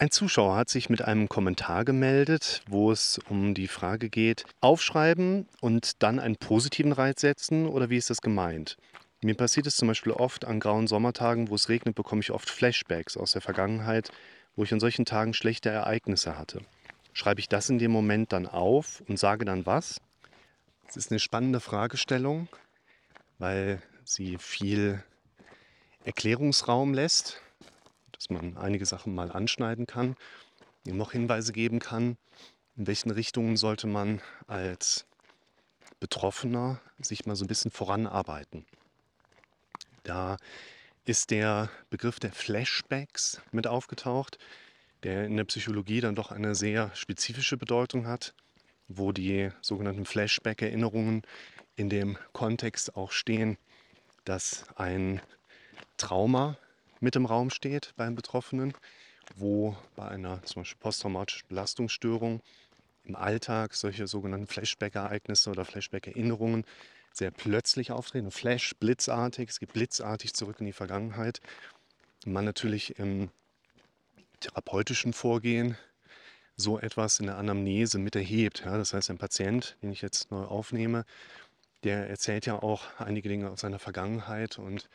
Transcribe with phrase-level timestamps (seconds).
[0.00, 5.46] Ein Zuschauer hat sich mit einem Kommentar gemeldet, wo es um die Frage geht, aufschreiben
[5.60, 8.78] und dann einen positiven Reiz setzen oder wie ist das gemeint?
[9.20, 12.48] Mir passiert es zum Beispiel oft an grauen Sommertagen, wo es regnet, bekomme ich oft
[12.48, 14.10] Flashbacks aus der Vergangenheit,
[14.56, 16.62] wo ich an solchen Tagen schlechte Ereignisse hatte.
[17.12, 20.00] Schreibe ich das in dem Moment dann auf und sage dann was?
[20.86, 22.48] Das ist eine spannende Fragestellung,
[23.38, 25.04] weil sie viel
[26.06, 27.42] Erklärungsraum lässt
[28.20, 30.14] dass man einige Sachen mal anschneiden kann,
[30.86, 32.18] ihm noch Hinweise geben kann,
[32.76, 35.06] in welchen Richtungen sollte man als
[36.00, 38.66] Betroffener sich mal so ein bisschen voranarbeiten.
[40.02, 40.36] Da
[41.06, 44.38] ist der Begriff der Flashbacks mit aufgetaucht,
[45.02, 48.34] der in der Psychologie dann doch eine sehr spezifische Bedeutung hat,
[48.86, 51.22] wo die sogenannten Flashback-Erinnerungen
[51.74, 53.56] in dem Kontext auch stehen,
[54.26, 55.22] dass ein
[55.96, 56.58] Trauma
[57.00, 58.74] mit im Raum steht beim Betroffenen,
[59.36, 62.40] wo bei einer zum Beispiel posttraumatischen Belastungsstörung
[63.04, 66.64] im Alltag solche sogenannten Flashback-Ereignisse oder Flashback-Erinnerungen
[67.12, 71.40] sehr plötzlich auftreten, Flash, blitzartig, es geht blitzartig zurück in die Vergangenheit.
[72.24, 73.30] Man natürlich im
[74.40, 75.76] therapeutischen Vorgehen
[76.56, 78.62] so etwas in der Anamnese mit erhebt.
[78.64, 81.04] Ja, das heißt, ein Patient, den ich jetzt neu aufnehme,
[81.82, 84.88] der erzählt ja auch einige Dinge aus seiner Vergangenheit und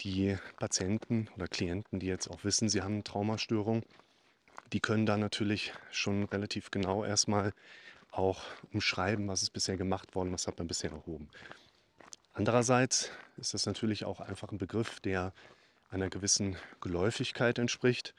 [0.00, 3.82] die Patienten oder Klienten, die jetzt auch wissen, sie haben eine Traumastörung,
[4.72, 7.52] die können da natürlich schon relativ genau erstmal
[8.10, 8.42] auch
[8.72, 11.28] umschreiben, was ist bisher gemacht worden, was hat man bisher erhoben.
[12.32, 15.32] Andererseits ist das natürlich auch einfach ein Begriff, der
[15.90, 18.14] einer gewissen Geläufigkeit entspricht.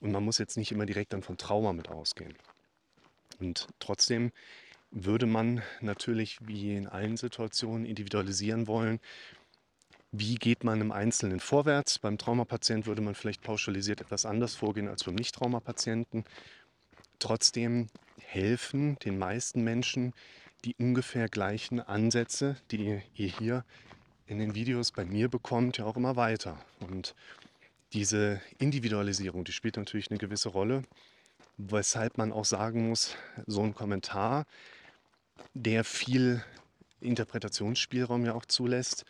[0.00, 2.34] Und man muss jetzt nicht immer direkt dann von Trauma mit ausgehen.
[3.40, 4.32] Und trotzdem
[4.90, 9.00] würde man natürlich wie in allen Situationen individualisieren wollen
[10.10, 11.98] wie geht man im Einzelnen vorwärts?
[11.98, 16.24] Beim Traumapatient würde man vielleicht pauschalisiert etwas anders vorgehen als beim Nicht-Traumapatienten.
[17.18, 20.14] Trotzdem helfen den meisten Menschen
[20.64, 23.64] die ungefähr gleichen Ansätze, die ihr hier
[24.26, 26.58] in den Videos bei mir bekommt, ja auch immer weiter.
[26.80, 27.14] Und
[27.92, 30.82] diese Individualisierung, die spielt natürlich eine gewisse Rolle,
[31.56, 33.16] weshalb man auch sagen muss,
[33.46, 34.46] so ein Kommentar,
[35.54, 36.42] der viel
[37.00, 39.04] Interpretationsspielraum ja auch zulässt,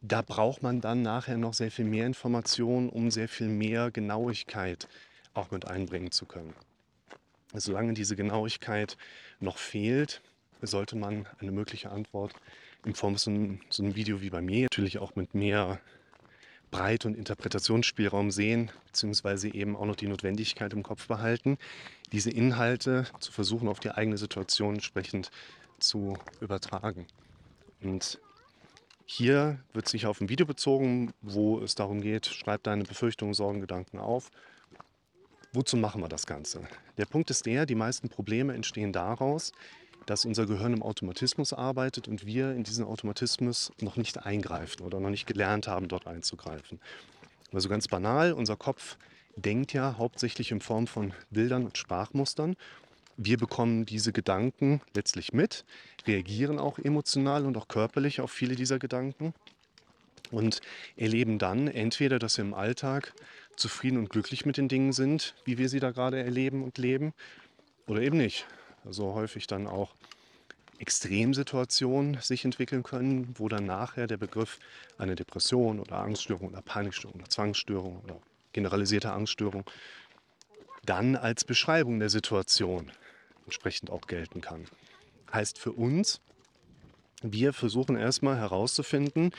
[0.00, 4.88] da braucht man dann nachher noch sehr viel mehr Informationen, um sehr viel mehr Genauigkeit
[5.34, 6.54] auch mit einbringen zu können.
[7.54, 8.96] Solange diese Genauigkeit
[9.40, 10.20] noch fehlt,
[10.60, 12.34] sollte man eine mögliche Antwort
[12.84, 15.80] in Form von so einem, Video wie bei mir natürlich auch mit mehr
[16.70, 21.56] Breite und Interpretationsspielraum sehen, beziehungsweise eben auch noch die Notwendigkeit im Kopf behalten,
[22.12, 25.30] diese Inhalte zu versuchen, auf die eigene Situation entsprechend
[25.78, 27.06] zu übertragen.
[27.80, 28.20] Und
[29.10, 33.60] hier wird sich auf ein Video bezogen, wo es darum geht, schreib deine Befürchtungen, Sorgen,
[33.60, 34.30] Gedanken auf.
[35.54, 36.68] Wozu machen wir das Ganze?
[36.98, 39.52] Der Punkt ist der, die meisten Probleme entstehen daraus,
[40.04, 45.00] dass unser Gehirn im Automatismus arbeitet und wir in diesen Automatismus noch nicht eingreifen oder
[45.00, 46.78] noch nicht gelernt haben, dort einzugreifen.
[47.50, 48.98] Also ganz banal, unser Kopf
[49.36, 52.56] denkt ja hauptsächlich in Form von Bildern und Sprachmustern
[53.18, 55.64] wir bekommen diese Gedanken letztlich mit,
[56.06, 59.34] reagieren auch emotional und auch körperlich auf viele dieser Gedanken
[60.30, 60.60] und
[60.96, 63.12] erleben dann entweder, dass wir im Alltag
[63.56, 67.12] zufrieden und glücklich mit den Dingen sind, wie wir sie da gerade erleben und leben,
[67.88, 68.46] oder eben nicht.
[68.84, 69.94] Also häufig dann auch
[70.78, 74.60] Extremsituationen sich entwickeln können, wo dann nachher der Begriff
[74.96, 78.20] eine Depression oder Angststörung oder Panikstörung oder Zwangsstörung oder
[78.52, 79.64] generalisierte Angststörung
[80.84, 82.92] dann als Beschreibung der Situation
[83.48, 84.66] entsprechend auch gelten kann.
[85.32, 86.20] Heißt für uns,
[87.22, 89.32] wir versuchen erstmal herauszufinden,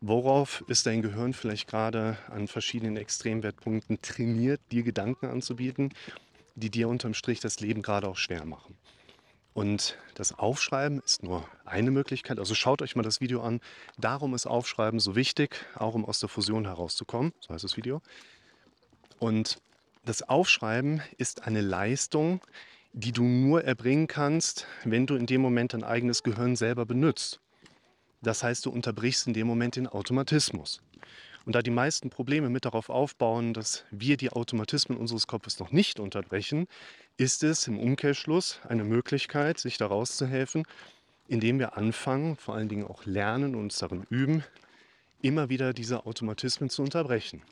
[0.00, 5.92] worauf ist dein Gehirn vielleicht gerade an verschiedenen Extremwertpunkten trainiert, dir Gedanken anzubieten,
[6.54, 8.76] die dir unterm Strich das Leben gerade auch schwer machen.
[9.54, 12.38] Und das Aufschreiben ist nur eine Möglichkeit.
[12.38, 13.60] Also schaut euch mal das Video an.
[13.98, 17.32] Darum ist Aufschreiben so wichtig, auch um aus der Fusion herauszukommen.
[17.40, 18.00] So heißt das Video.
[19.18, 19.58] Und
[20.04, 22.40] das Aufschreiben ist eine Leistung,
[22.92, 27.40] die du nur erbringen kannst, wenn du in dem Moment dein eigenes Gehirn selber benutzt.
[28.22, 30.80] Das heißt, du unterbrichst in dem Moment den Automatismus.
[31.44, 35.70] Und da die meisten Probleme mit darauf aufbauen, dass wir die Automatismen unseres Kopfes noch
[35.70, 36.66] nicht unterbrechen,
[37.16, 40.64] ist es im Umkehrschluss eine Möglichkeit, sich daraus zu helfen,
[41.26, 44.44] indem wir anfangen, vor allen Dingen auch lernen und uns darin üben,
[45.22, 47.42] immer wieder diese Automatismen zu unterbrechen.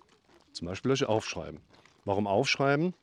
[0.52, 1.60] Zum Beispiel durch Aufschreiben.
[2.04, 2.94] Warum aufschreiben?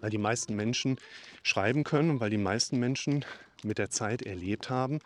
[0.00, 0.98] Weil die meisten Menschen
[1.42, 3.24] schreiben können und weil die meisten Menschen
[3.62, 5.00] mit der Zeit erlebt haben,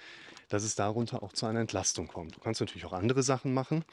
[0.49, 2.37] dass es darunter auch zu einer Entlastung kommt.
[2.37, 3.85] Du kannst natürlich auch andere Sachen machen,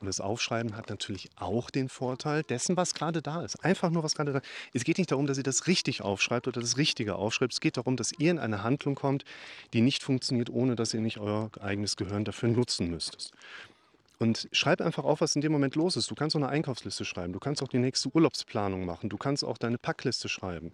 [0.00, 3.64] Und das Aufschreiben hat natürlich auch den Vorteil dessen, was gerade da ist.
[3.64, 4.46] Einfach nur, was gerade da ist.
[4.72, 7.52] Es geht nicht darum, dass ihr das richtig aufschreibt oder das Richtige aufschreibt.
[7.52, 9.24] Es geht darum, dass ihr in eine Handlung kommt,
[9.72, 13.32] die nicht funktioniert, ohne dass ihr nicht euer eigenes Gehirn dafür nutzen müsstet.
[14.18, 16.10] Und schreib einfach auf, was in dem Moment los ist.
[16.10, 17.32] Du kannst auch eine Einkaufsliste schreiben.
[17.32, 19.08] Du kannst auch die nächste Urlaubsplanung machen.
[19.08, 20.72] Du kannst auch deine Packliste schreiben.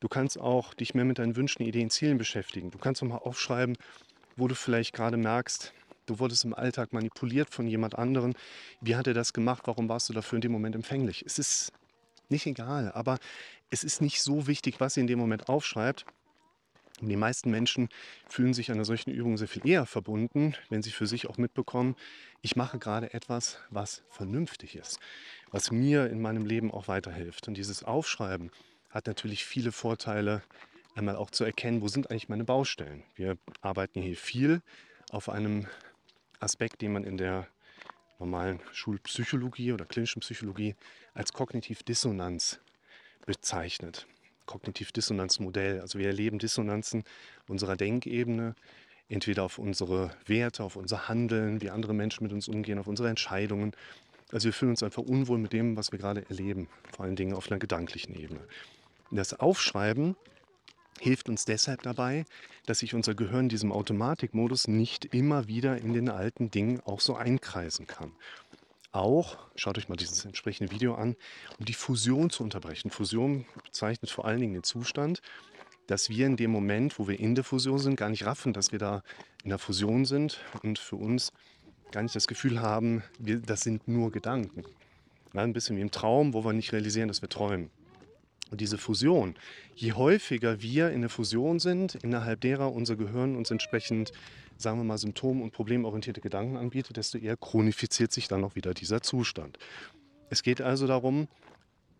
[0.00, 2.70] Du kannst auch dich mehr mit deinen Wünschen, Ideen, Zielen beschäftigen.
[2.70, 3.76] Du kannst auch mal aufschreiben,
[4.36, 5.74] wo du vielleicht gerade merkst,
[6.06, 8.32] du wurdest im Alltag manipuliert von jemand anderem.
[8.80, 9.62] Wie hat er das gemacht?
[9.66, 11.22] Warum warst du dafür in dem Moment empfänglich?
[11.26, 11.72] Es ist
[12.28, 13.18] nicht egal, aber
[13.70, 16.06] es ist nicht so wichtig, was ihr in dem Moment aufschreibt,
[17.00, 17.88] und die meisten Menschen
[18.26, 21.94] fühlen sich einer solchen Übung sehr viel eher verbunden, wenn sie für sich auch mitbekommen,
[22.40, 24.98] ich mache gerade etwas, was vernünftig ist,
[25.50, 27.48] was mir in meinem Leben auch weiterhilft.
[27.48, 28.50] Und dieses Aufschreiben
[28.90, 30.42] hat natürlich viele Vorteile,
[30.94, 33.02] einmal auch zu erkennen, wo sind eigentlich meine Baustellen.
[33.14, 34.62] Wir arbeiten hier viel
[35.10, 35.66] auf einem
[36.40, 37.46] Aspekt, den man in der
[38.18, 40.74] normalen Schulpsychologie oder klinischen Psychologie
[41.12, 42.60] als kognitiv Dissonanz
[43.26, 44.06] bezeichnet.
[44.46, 45.80] Kognitiv-Dissonanz-Modell.
[45.80, 47.04] Also wir erleben Dissonanzen
[47.48, 48.54] unserer Denkebene,
[49.08, 53.08] entweder auf unsere Werte, auf unser Handeln, wie andere Menschen mit uns umgehen, auf unsere
[53.08, 53.72] Entscheidungen.
[54.32, 57.34] Also wir fühlen uns einfach unwohl mit dem, was wir gerade erleben, vor allen Dingen
[57.34, 58.40] auf einer gedanklichen Ebene.
[59.10, 60.16] Das Aufschreiben
[60.98, 62.24] hilft uns deshalb dabei,
[62.64, 67.14] dass sich unser Gehirn diesem Automatikmodus nicht immer wieder in den alten Dingen auch so
[67.14, 68.12] einkreisen kann
[68.96, 71.16] auch, schaut euch mal dieses entsprechende Video an,
[71.58, 72.90] um die Fusion zu unterbrechen.
[72.90, 75.22] Fusion bezeichnet vor allen Dingen den Zustand,
[75.86, 78.72] dass wir in dem Moment, wo wir in der Fusion sind, gar nicht raffen, dass
[78.72, 79.02] wir da
[79.44, 81.32] in der Fusion sind und für uns
[81.92, 84.64] gar nicht das Gefühl haben, wir, das sind nur Gedanken.
[85.32, 87.70] Ja, ein bisschen wie im Traum, wo wir nicht realisieren, dass wir träumen.
[88.50, 89.34] Und diese Fusion,
[89.74, 94.12] je häufiger wir in der Fusion sind, innerhalb derer unser Gehirn uns entsprechend
[94.56, 98.74] sagen wir mal, symptom- und problemorientierte Gedanken anbietet, desto eher chronifiziert sich dann auch wieder
[98.74, 99.58] dieser Zustand.
[100.30, 101.28] Es geht also darum,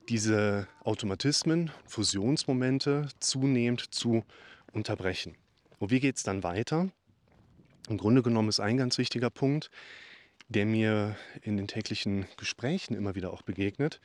[0.09, 4.25] diese Automatismen, Fusionsmomente zunehmend zu
[4.73, 5.37] unterbrechen.
[5.79, 6.89] Und wie geht es dann weiter?
[7.89, 9.71] Im Grunde genommen ist ein ganz wichtiger Punkt,
[10.49, 14.01] der mir in den täglichen Gesprächen immer wieder auch begegnet,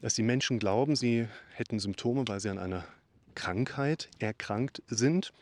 [0.00, 2.84] dass die Menschen glauben, sie hätten Symptome, weil sie an einer
[3.34, 5.32] Krankheit erkrankt sind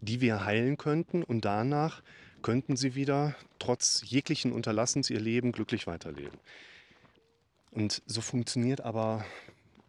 [0.00, 2.02] die wir heilen könnten und danach
[2.42, 6.38] könnten sie wieder trotz jeglichen Unterlassens ihr Leben glücklich weiterleben.
[7.70, 9.24] Und so funktioniert aber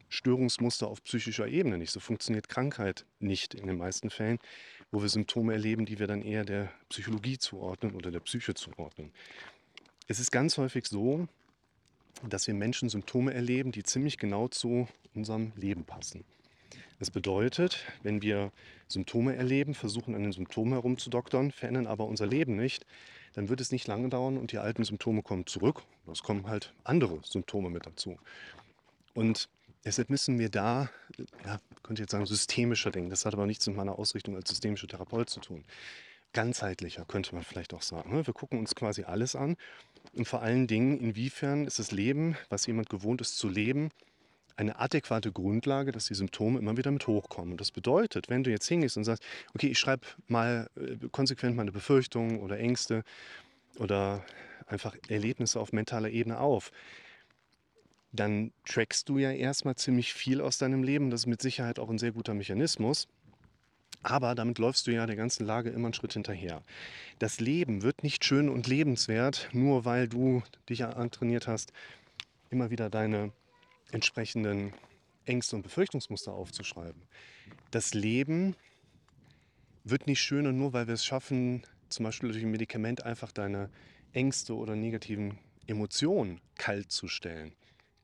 [0.10, 1.92] Störungsmuster auf psychischer Ebene nicht.
[1.92, 4.40] So funktioniert Krankheit nicht in den meisten Fällen,
[4.92, 9.12] wo wir Symptome erleben, die wir dann eher der Psychologie zuordnen oder der Psyche zuordnen.
[10.08, 11.28] Es ist ganz häufig so,
[12.28, 16.26] dass wir Menschen Symptome erleben, die ziemlich genau zu unserem Leben passen.
[17.00, 18.51] Das bedeutet, wenn wir
[18.88, 22.86] Symptome erleben, versuchen an den Symptomen herumzudoktern, verändern aber unser Leben nicht,
[23.33, 25.83] dann wird es nicht lange dauern und die alten Symptome kommen zurück.
[26.12, 28.18] Es kommen halt andere Symptome mit dazu.
[29.13, 29.50] Und
[29.86, 30.89] deshalb müssen wir da,
[31.45, 33.10] ja, könnte jetzt sagen, systemischer denken.
[33.10, 35.63] Das hat aber nichts mit meiner Ausrichtung als systemischer Therapeut zu tun.
[36.33, 38.13] Ganzheitlicher könnte man vielleicht auch sagen.
[38.16, 38.27] Ne?
[38.27, 39.57] Wir gucken uns quasi alles an
[40.13, 43.89] und vor allen Dingen, inwiefern ist das Leben, was jemand gewohnt ist zu leben,
[44.60, 47.58] eine adäquate Grundlage, dass die Symptome immer wieder mit hochkommen.
[47.58, 49.24] das bedeutet, wenn du jetzt hingehst und sagst,
[49.54, 53.04] okay, ich schreibe mal äh, konsequent meine Befürchtungen oder Ängste
[53.78, 54.24] oder
[54.68, 56.72] einfach Erlebnisse auf mentaler Ebene auf,
[58.12, 61.10] dann trackst du ja erstmal ziemlich viel aus deinem Leben.
[61.10, 63.07] Das ist mit Sicherheit auch ein sehr guter Mechanismus.
[64.02, 66.64] Aber damit läufst du ja der ganzen Lage immer einen Schritt hinterher.
[67.19, 71.74] Das Leben wird nicht schön und lebenswert, nur weil du dich antrainiert hast,
[72.50, 73.31] immer wieder deine
[73.92, 74.74] entsprechenden
[75.26, 77.02] Ängste und Befürchtungsmuster aufzuschreiben.
[77.72, 78.56] Das Leben
[79.84, 83.69] wird nicht schöner, nur weil wir es schaffen, zum Beispiel durch ein Medikament einfach deine
[84.14, 87.54] Ängste oder negativen Emotionen kalt zu stellen,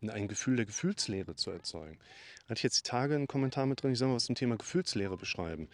[0.02, 1.98] in ein Gefühl der Gefühlslehre zu erzeugen.
[2.44, 4.58] Hatte ich jetzt die Tage einen Kommentar mit drin, ich soll mal was zum Thema
[4.58, 5.68] Gefühlslehre beschreiben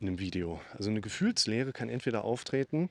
[0.00, 0.60] in einem Video.
[0.72, 2.90] Also eine Gefühlslehre kann entweder auftreten,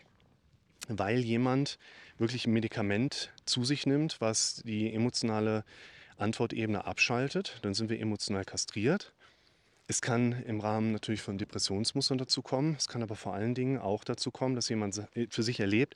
[0.88, 1.77] weil jemand
[2.18, 5.65] wirklich ein Medikament zu sich nimmt, was die emotionale
[6.17, 9.13] Antwortebene abschaltet, dann sind wir emotional kastriert.
[9.88, 12.75] Es kann im Rahmen natürlich von Depressionsmustern dazu kommen.
[12.77, 15.95] Es kann aber vor allen Dingen auch dazu kommen, dass jemand für sich erlebt,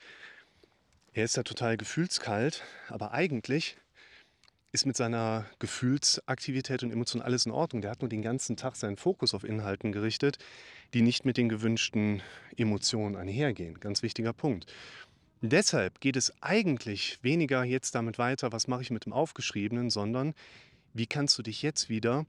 [1.13, 3.77] er ist ja total gefühlskalt, aber eigentlich
[4.71, 7.81] ist mit seiner Gefühlsaktivität und Emotion alles in Ordnung.
[7.81, 10.37] Der hat nur den ganzen Tag seinen Fokus auf Inhalten gerichtet,
[10.93, 12.21] die nicht mit den gewünschten
[12.55, 13.79] Emotionen einhergehen.
[13.79, 14.71] Ganz wichtiger Punkt.
[15.41, 20.33] Deshalb geht es eigentlich weniger jetzt damit weiter, was mache ich mit dem Aufgeschriebenen, sondern
[20.93, 22.25] wie kannst du dich jetzt wieder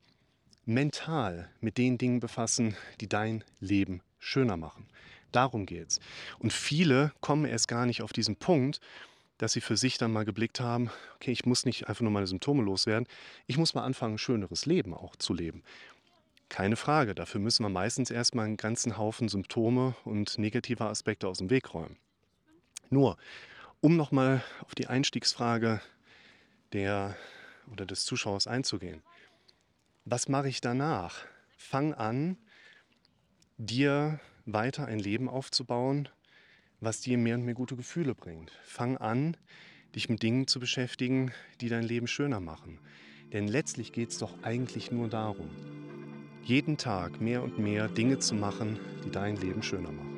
[0.64, 4.86] mental mit den Dingen befassen, die dein Leben schöner machen.
[5.32, 6.00] Darum geht es.
[6.38, 8.80] Und viele kommen erst gar nicht auf diesen Punkt,
[9.38, 12.26] dass sie für sich dann mal geblickt haben, okay, ich muss nicht einfach nur meine
[12.28, 13.08] Symptome loswerden,
[13.46, 15.64] ich muss mal anfangen, ein schöneres Leben auch zu leben.
[16.48, 21.38] Keine Frage, dafür müssen wir meistens erstmal einen ganzen Haufen Symptome und negative Aspekte aus
[21.38, 21.96] dem Weg räumen.
[22.90, 23.16] Nur,
[23.80, 25.80] um nochmal auf die Einstiegsfrage
[26.72, 27.16] der
[27.70, 29.02] oder des Zuschauers einzugehen.
[30.04, 31.24] Was mache ich danach?
[31.56, 32.36] Fang an,
[33.58, 36.08] dir weiter ein Leben aufzubauen,
[36.80, 38.50] was dir mehr und mehr gute Gefühle bringt.
[38.64, 39.36] Fang an,
[39.94, 42.80] dich mit Dingen zu beschäftigen, die dein Leben schöner machen.
[43.32, 45.50] Denn letztlich geht es doch eigentlich nur darum,
[46.42, 50.09] jeden Tag mehr und mehr Dinge zu machen, die dein Leben schöner machen.